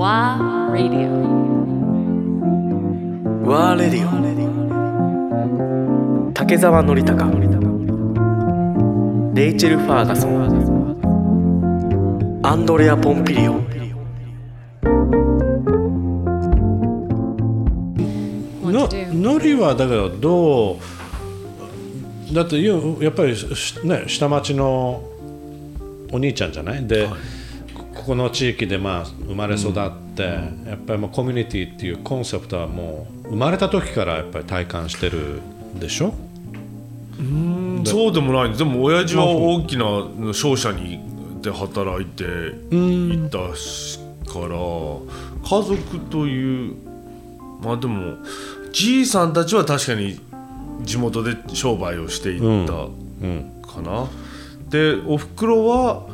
[0.00, 1.10] WA Radio.
[3.44, 4.08] ワーレディ
[6.28, 7.26] オ竹澤典孝
[9.34, 10.40] レイチェル・ファーガソン。
[12.42, 13.60] アンドレア・ポンピリオ
[18.62, 20.78] のリはだけどど
[22.30, 25.02] うだってよやっぱりしね下町の
[26.10, 26.86] お兄ちゃんじゃない？
[26.86, 27.14] で、こ
[28.00, 29.74] ここの地域でまあ生まれ育っ
[30.16, 35.40] て、やっぱりもうコミュニティっていうコンセプトはもう生まれた時からやっぱり体感してる
[35.74, 36.14] でしょ？
[37.84, 41.00] そうでもないでも親父は大きな商社に
[41.42, 42.24] で働いて
[42.70, 46.76] いたしから家族という
[47.62, 48.16] まあでも
[48.72, 50.18] じいさんたちは確かに
[50.84, 52.72] 地元で商売をしていった
[53.70, 54.08] かな。
[54.70, 56.06] でおふくろは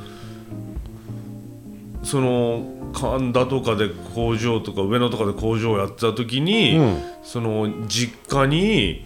[2.07, 6.79] その神田とかで工場とか上野とかで工場をやってた時に、
[7.23, 9.05] その実家に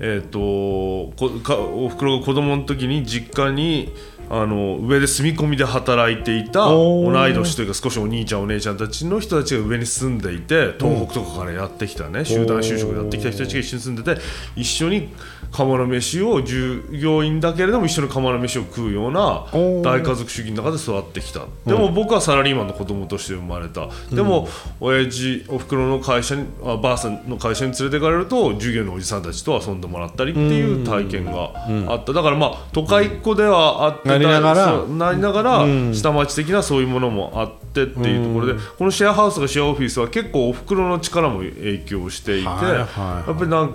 [0.00, 3.92] えー、とこかおふくろが子供の時に実家に
[4.30, 14.20] あの上で住み込みで働いていた同い年というか少しお兄ちゃんお姉ちゃんたちの人たちが上に住んでいて東北とかからやってきたね、集団就職でやってきた人たちが一緒に住んでて
[14.56, 15.08] 一緒に
[15.50, 19.82] 釜の飯を従業員だけれども一緒に釜の飯を食うようなー。
[19.82, 21.46] 大家族主義の中で育ってきた。
[21.66, 23.88] でも僕はサラリーマンの子供として生まれた。
[24.14, 24.48] でも
[24.80, 31.52] 親父おふくろの会社にあばあさんの会社に連れて行かれると従業員のおじさんたちと遊んでもらったりっていう体験が
[31.92, 32.12] あった。
[32.12, 34.84] だからまあ都会っ子ではあってなりながら。
[34.86, 43.74] なりながら下町的なそういうものもあってっていうところでこのシェアハウスとかシェアオフィスは結構おふくろの力も影響していてやっぱりなん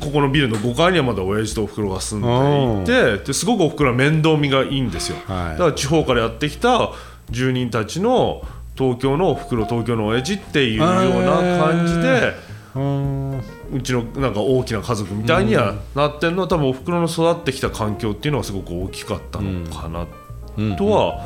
[0.00, 5.50] ここのビルの5階にはまだ親父とおふくろが住んでいてですごくおふくろは面倒見がいいんですよ、はい。
[5.52, 6.92] だから地方からやってきた
[7.30, 8.42] 住人たちの
[8.76, 10.88] 東京のおふくろ東京の親父っていうよう
[11.22, 12.34] な感じで
[13.72, 16.42] うちのなんか大きな家族みたいにはなってんの。
[16.42, 20.06] は多分おふくろの育ってきた環境っていうのはすごく大きかったのかな
[20.76, 21.24] とは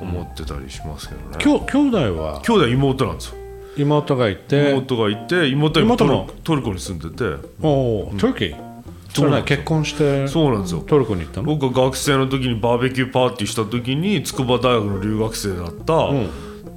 [0.00, 1.36] 思ってたりしますけどね。
[1.38, 2.22] きょ兄弟？
[2.22, 2.40] は？
[2.42, 3.34] 兄弟妹なんですよ。
[3.76, 6.30] 妹がいて妹がいて妹は今トル妹も？
[6.44, 7.48] トルコに住んでて。
[7.62, 8.70] おおトルキー
[9.12, 10.28] それね結婚して？
[10.28, 10.80] そうなんですよ。
[10.80, 11.46] トルコに行ったの？
[11.46, 16.12] 僕が学生の時にバーベキューパーティーした時に筑波大学の留学生だった、あ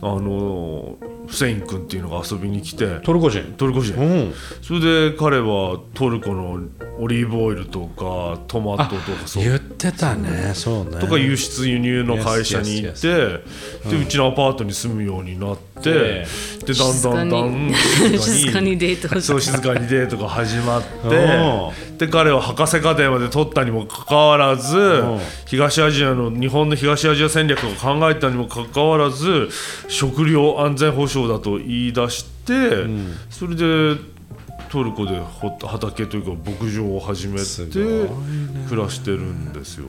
[0.01, 2.99] のフセイン君っていうのが遊びに来て。
[3.03, 3.43] トルコ人？
[3.53, 4.33] トルコ人、うん。
[4.61, 6.59] それで彼はトルコの
[6.99, 9.43] オリーブオイルとかトマトとかそう。
[9.43, 10.53] 言ってたね。
[10.53, 10.99] そうね。
[10.99, 16.25] とか輸出輸入の会社に行って Yes, でうちのアパートに住むようになって、え
[16.65, 17.73] でだんだんだん
[18.19, 18.77] 静かに。
[18.77, 19.17] デート。
[19.17, 21.09] をそう静かにデートが始まっお
[21.97, 25.03] てで彼は博士課程まで取ったにもかかわらず
[25.45, 29.49] 東アジアの日本の東アジア戦略を考えたにもかかわらず
[29.87, 32.85] 食料安全保障だと言い出して、
[33.29, 33.95] それで
[34.69, 38.09] トルコでほ畑というか牧場を始めすて
[38.69, 39.85] 暮らしてるんですよ。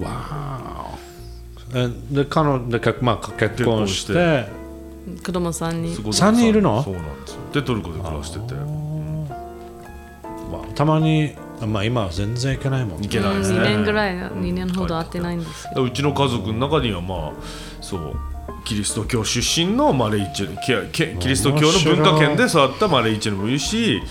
[0.00, 4.46] わーえで彼女で結,、まあ、結婚して
[5.06, 6.82] 結子供さんにすごい三人いるの？
[6.82, 7.38] そうなんですよ。
[7.52, 8.54] でトルコで暮らしてて。
[8.54, 8.62] ま
[10.62, 11.34] あたまに、
[11.66, 15.82] まあ、今は全然行けないもんいけないです2ね年ぐらい2年ほど会ってないんですよ。
[15.82, 17.32] うちの家族の中にはまあ
[17.80, 18.16] そう
[18.64, 24.02] キリスト教出身のマレイチェルキキリスト教の文化圏で育ったマレイチェルもいるし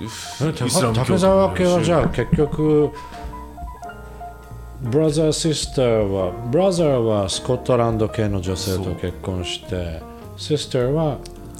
[0.00, 0.08] えイ
[0.70, 2.90] スラム教竹澤家はじゃあ結局
[4.80, 10.00] ブラザーシスターはブラザーはスコットランド系の女性と結婚して
[10.36, 11.18] シスターは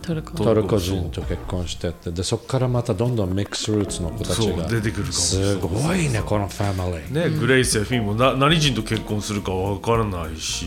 [0.09, 0.33] トルコ。
[0.33, 2.11] トルコ人と結婚してって。
[2.11, 7.31] でそこからまたどんどんミックスルーツの子たちが出てくるかもすごいねこのファミリー。
[7.31, 10.67] ね、グレイスやフィンもな何人と結婚するかわからないし、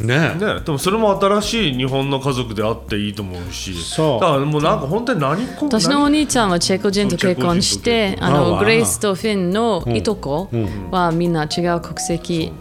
[0.00, 0.34] ね。
[0.36, 3.74] ね、でもそれも新しい日本の家族であっていいと思うし。
[3.74, 4.20] そう。
[4.20, 10.48] だからもうなんか本当に何こ私のお兄ちゃんはチェコ人と結婚してああわあのグレイスとフィンのいとこ
[10.90, 12.52] はみんな違う国籍。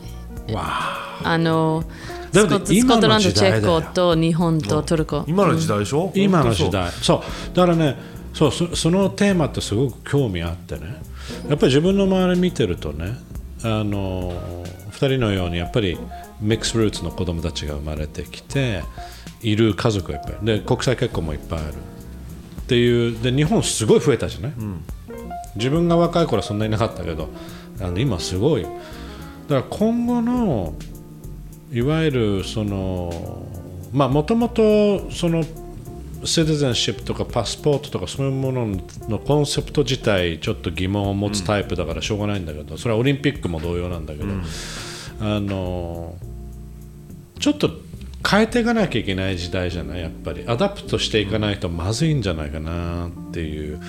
[0.51, 0.63] わ
[1.23, 1.85] あの
[2.31, 5.25] だってスコットスコ今のットランドチ時代だよェコと日本とトルコ。
[5.27, 6.91] 今の時代でしょ、今の時本代。
[6.91, 7.55] そう。
[7.55, 7.95] だからね
[8.33, 11.01] そうそそのテーマってすごく興味あってね。
[11.47, 13.17] やっぱり自分の周り見てるとね
[13.63, 14.31] あの
[14.91, 15.97] 2人のようにやっぱり
[16.39, 18.83] ミックスルーツの子供たちが生まれてきて
[19.41, 20.45] いる家族がいっぱい。
[20.45, 21.73] で国際結婚もいっぱいある。
[21.73, 23.21] っていう。
[23.21, 24.53] で日本すごい増えたじゃない、
[25.55, 27.29] 自分が若い頃はそんなになかったけど
[27.81, 28.63] あの今すごい。
[28.63, 28.75] だか
[29.49, 30.73] ら今後の
[31.71, 33.45] いわゆるその
[33.91, 35.43] まあもともとその
[36.25, 38.67] シティゼンシップとかパスポートとかそういうもの
[39.07, 44.27] のコンセプト自体ちょっと疑問を持つタイプだからしょうがないんだけど、それはオリンピックも同様なんだけど、
[45.21, 46.15] あの
[47.39, 47.71] ちょっと
[48.29, 50.43] 変えていかなきゃいけない時代じゃないやっぱり。
[50.45, 53.79] アダプトしていかないとまずいんじゃないかなっていう。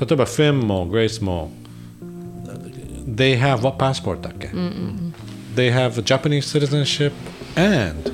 [0.00, 1.52] 例えばフェンもグレイスも
[3.06, 4.48] they have what passport だっけ、
[5.55, 7.11] they have Japanese citizenship
[7.55, 8.11] and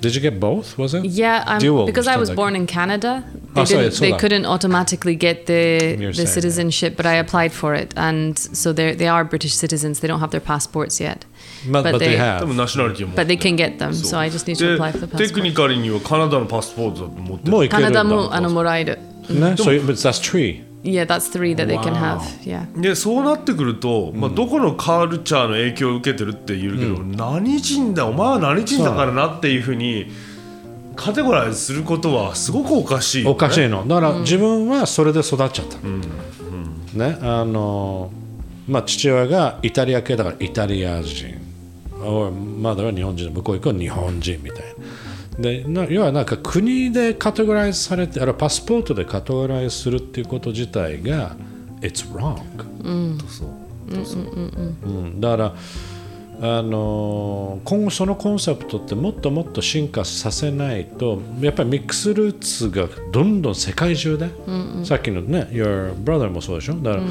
[0.00, 2.66] did you get both was it Yeah, I'm, Dual because I was したんだっけ born in
[2.66, 3.22] Canada.
[3.52, 4.16] They, Oh, sorry, didn't, they そうだ。
[4.18, 6.26] couldn't automatically get the You're saying, the yeah.
[6.26, 10.00] citizenship, but I applied for it, and so they they are British citizens.
[10.00, 11.26] They don't have their passports yet,
[11.68, 13.92] but, but they they- 多分 have ナショナリティを持って but they can get them.
[13.92, 15.54] そう So I just need to で apply for the テクニ passport.
[15.54, 18.96] カルにはカナダのパスポートだと思ってるもういけるんだカナダもあのもらえる。
[19.28, 22.21] ね so but that's three Yeah, that's three that they can have.
[22.43, 22.65] Yeah.
[22.79, 30.11] でそうなってくると、まあ、どこのカルチャーの影響を受けてるって言うけど、何人だお前は何人だからなっていうふうに
[30.95, 33.87] カテゴライズすることはすごくおかしいおかしいの。
[33.87, 35.77] だから自分はそれで育っちゃった、
[36.97, 38.11] ねあの
[38.67, 41.43] まあ父親がイタリア系だからイタリア人。
[42.03, 44.65] おまだは日本人向こう行くと日本人みたいな
[45.39, 51.35] でな要はなんか国でカテゴライズされてあるいはパスポートでカテゴライズするっていうこと自体が
[51.81, 52.37] It's wrong、
[53.27, 53.49] そう
[54.85, 55.55] うん、だから
[56.41, 64.29] あの今後そのコンセプトってもっともっと進化させないとやっぱりミックスルーツがどんどん世界中で、
[64.83, 66.75] さっきのね Your brother もそうでしょ？
[66.75, 67.09] だから、の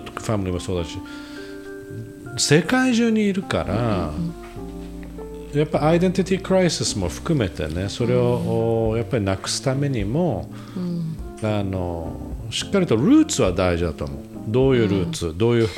[0.00, 0.98] ファミリーもそうだし
[2.38, 4.10] 世界中にいるから、
[5.54, 12.16] やっぱアイデンティティクライシスも含めてねそれをやっぱりなくすためにも、うん、あの
[12.50, 14.32] しっかりとルーツは大事だと思う。
[14.48, 15.68] どういうルーツ、mm.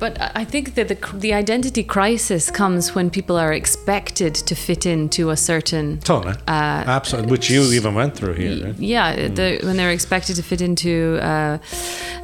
[0.00, 4.84] But I think that the, the identity crisis comes when people are expected to fit
[4.84, 6.00] into a certain.
[6.04, 6.32] そうね。
[6.46, 8.66] Uh, Absolutely, which you even went through here.
[8.66, 8.76] Right?
[8.78, 9.36] Yeah, mm.
[9.36, 11.58] the, when they're expected to fit into uh,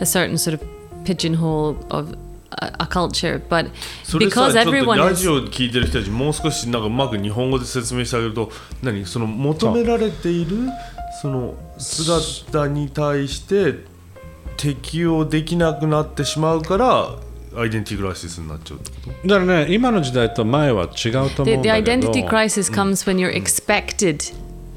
[0.01, 0.67] a certain sort of
[1.05, 2.17] pigeonhole of
[2.51, 3.71] a, culture but
[4.05, 8.51] それさ because ちょっと everyone ラ is ジオ聞いてる人たちもう少しなんかうまく日本語で説明してあげると
[8.83, 10.57] 何その求められている
[11.23, 13.75] その姿に対して
[14.57, 17.17] 適応できなくなってしまうから
[17.57, 22.11] アイデンティティクライシスになっちゃうってことだからね、今の時代と前は違うと思 the, うん the だけど。
[22.13, 24.35] identity crisis comes when you're expected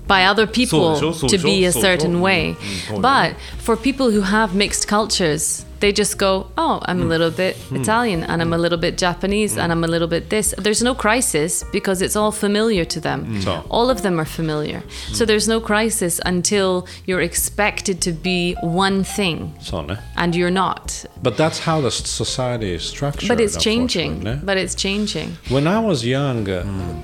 [0.08, 2.56] by other people そうでしょそう to でしょ be a そうでしょ certain way うん
[2.96, 7.10] そうだよ but for people who have mixed cultures they just go, oh, I'm a hmm.
[7.10, 7.78] little bit hmm.
[7.78, 9.62] Italian and I'm a little bit Japanese hmm.
[9.62, 10.54] and I'm a little bit this.
[10.58, 13.20] There's no crisis because it's all familiar to them.
[13.70, 14.84] All of them are familiar.
[15.14, 19.56] So there's no crisis until you're expected to be one thing.
[19.60, 19.98] So, no?
[20.16, 21.06] And you're not.
[21.22, 23.30] But that's how the society is structured.
[23.30, 24.24] But it's changing.
[24.24, 24.40] No?
[24.44, 25.38] But it's changing.
[25.50, 27.04] When I was young, mm.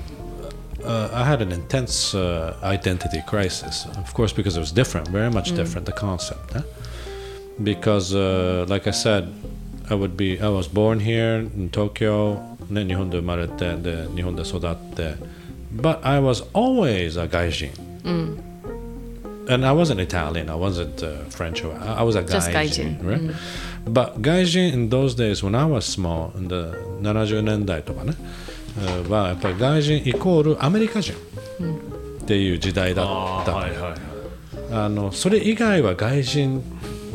[0.86, 5.30] Uh, I had an intense uh, identity crisis, of course, because it was different, very
[5.30, 5.56] much mm.
[5.56, 6.54] different, the concept
[7.61, 9.27] Because, uh, like I said,
[9.89, 10.39] I would be.
[10.41, 12.39] I was born here in Tokyo.
[12.69, 15.15] ね、日本で生まれてで日本で育って。
[15.75, 17.69] But I was always a 外人。
[19.49, 23.03] And I wasn't Italian, I wasn't uh, French, or- I I was a Just gaijin, gaijin,
[23.03, 23.35] right?
[23.85, 26.71] But gaijin in those days, when I was small, in the
[27.01, 28.13] 70年代とかね、
[28.79, 31.13] uh, はやっぱり外人イコールアメリカ人
[32.21, 33.05] っていう時代だっ
[33.45, 33.95] たのはいはいはい
[34.71, 36.63] あのそれ以外は外人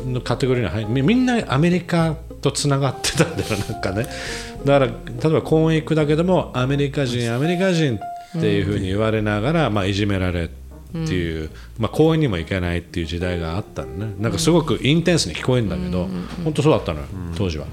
[0.06, 4.06] のカテゴリーに入みみんなアメリカとつながってたんだよなんかね。
[4.64, 4.92] だから例
[5.24, 7.98] えば公園行くだけでもアメリカ人アメリカ人
[8.38, 10.48] っていうふうに言われながら、まあ、いじめられっ
[10.92, 14.14] ていう、まあ、公園にも行けないっていう時代があったのね。
[14.18, 16.08] なんかすごくインテンスに聞こえるんだけど、
[16.44, 17.66] 本当そうだったのよ当時は。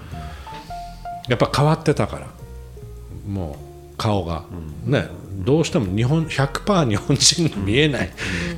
[1.27, 2.27] やっぱ変わってたから。
[3.27, 3.68] もう
[3.99, 4.45] 顔が、
[4.85, 5.07] ね。
[5.39, 8.09] どうしても日本100%日本人に見えない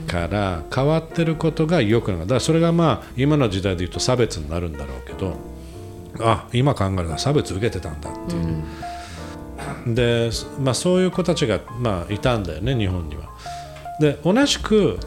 [0.08, 5.36] から変わってることがよくなからそれがまあ今の時代で言うと差別になるんだろうけど
[6.20, 13.30] あ今考えると差別受けてたんだっていう、で、まあ、そういう子たちが、まあ、いたんだよね日本には。
[14.00, 14.98] で同じく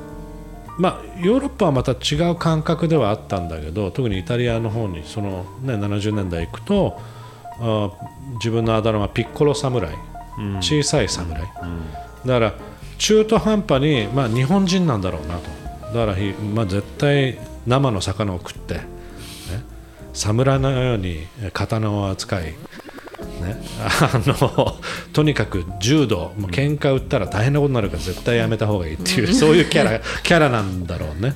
[0.77, 7.01] まあ、ヨーロッパはまた違う感覚ではあったんだけど特にイタリアの方にその、ね、70年代行くと
[7.61, 7.91] あ
[8.35, 9.95] 自分のあだ名はピッコロ侍、
[10.61, 12.55] 小さい侍、だから
[12.99, 15.95] 中途半端に、まあ、日本人なんだろうなと。
[15.95, 18.83] だからひ、まあ、絶対生の魚を食って、ね、
[20.13, 22.55] 侍のようにえ刀を扱い
[23.41, 23.57] ね、
[24.01, 24.77] あの
[25.13, 26.33] とにかく柔道。
[26.39, 31.35] もう喧嘩売ったら大変なことになるから絶対やめた方がいいっていうそういうキャラ キャラなんだろうね。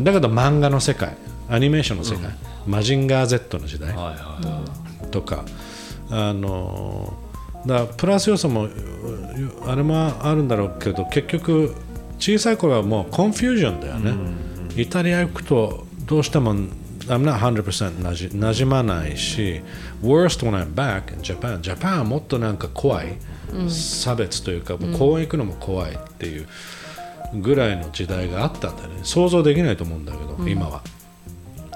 [0.00, 1.16] だけど漫画の世界。
[1.48, 2.30] アニメーションの世界、
[2.64, 3.92] マジンガー Z の時代。
[5.10, 5.44] とか。
[6.12, 7.12] あの
[7.66, 8.70] だプラス要素もう
[9.66, 11.74] あれもあるんだろうけど結局
[12.18, 14.14] 小さい頃はもうコンフュージョンだよね、
[14.76, 19.62] イタリア行くとどうしても I'm not 100%なじなじまないし
[20.02, 23.16] worst when I'm back in Japan Japan はもっとなんか怖い、
[23.68, 26.46] 差別というかもう公園行くのも怖いっていう
[27.34, 29.00] ぐらいの時代があったんだよね。
[29.02, 30.82] 想像できないと思うんだけど、今は。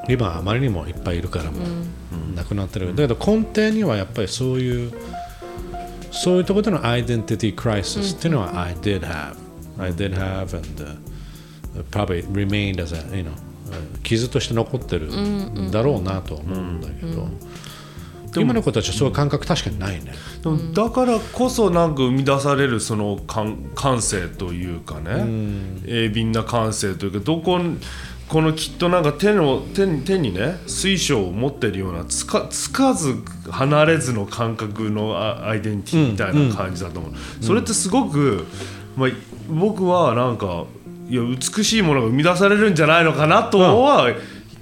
[0.08, 2.34] 今はあまりにもいっぱいいるからもう。
[2.36, 4.92] なくなってる、だけど根底にはやっぱりそういう
[6.14, 9.34] そういうところでのアイデンティティクライシスっていうのは I did have.
[9.78, 10.96] I did have and、uh,
[11.90, 13.32] probably remained as a you know
[14.02, 17.26] 傷として残ってるんだろうなと思うんだけど、
[18.40, 20.12] 今の子たちはそういう感覚確かにないね、
[20.72, 25.24] だからこそなんか生み出されるその感感性というかね、
[25.86, 27.58] 鋭敏な感性というかどこ
[28.28, 33.16] このきっとなんか手の手に手にね水晶を持ってるようなつかつかず
[33.50, 38.46] 離れずの感覚のアアイデンティティみたいな感じだと思う、それってすごく、
[38.96, 39.10] まあ、
[39.48, 40.64] 僕はなんか
[41.08, 44.14] いや美しいものが生み出されるんじゃないのかなとは、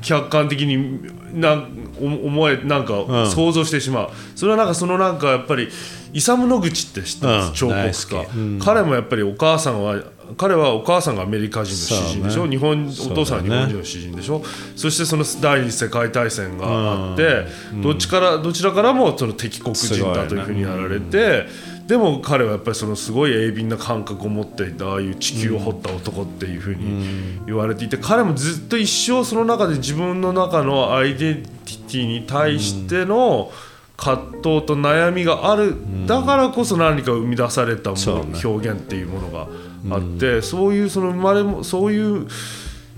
[0.02, 1.00] 客観的に
[1.32, 1.64] な
[2.00, 3.30] お思えなんかん。
[3.30, 5.68] 想像してしまう、それはなんかそのなんかやっぱり
[6.12, 7.54] イサム・ノグチって知ってます、うん。
[7.54, 8.58] 彫刻大家、うん。
[8.58, 10.02] 彼もやっぱりお母さんは
[10.36, 12.50] 彼はお母さんがアメリカ人の詩人でしょ、ね。
[12.50, 14.42] 日本お父さんは日本人の詩人でしょ？
[14.76, 17.46] そしてその第二次世界大戦があって、
[17.82, 21.46] どっちからどちらからもその敵国人だというふうにやられて、
[21.86, 33.50] でも彼はやっぱりそのすごい鋭敏な感覚を持っていたああいう地球を掘った男っていうふうに言われていて、彼もずっと一生その中で自分の中のアイデンティティに対しての
[33.96, 39.46] 葛藤と悩みがある、だからこそ何か生み出されたもの、表現っていうものが
[39.90, 42.26] あって、そういうその生まれもそういう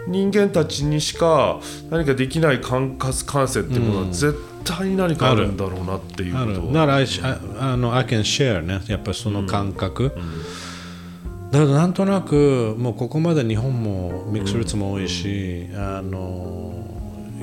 [0.06, 1.60] 人間たちにしか
[1.90, 7.00] 何かできない感覚感性っていうものは絶対に何かあるんだろうなっていうことは、ならあ
[7.58, 8.80] あの I can share ね。
[8.86, 10.12] やっぱりその感覚、
[11.50, 16.84] だけどなんとなくもうここまで日本もミックスルーツも多いし、あの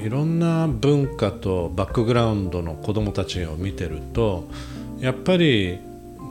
[0.04, 4.48] いろんな文化とバックグラウンドの子供たちを見てると
[5.00, 5.80] やっぱり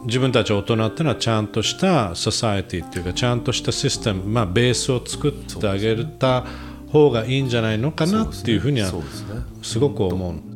[0.05, 6.45] 自分たち大人っていうのはちゃんとしたソサエティっていうかちゃんとしたシステム、まあ、ベースを作ってあげた
[6.91, 8.91] 方がいいんじゃないのかなっていうふうには
[9.63, 10.50] すごく思う。